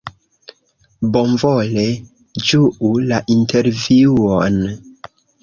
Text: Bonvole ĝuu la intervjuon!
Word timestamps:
Bonvole 1.17 1.83
ĝuu 2.47 2.91
la 3.13 3.21
intervjuon! 3.35 4.61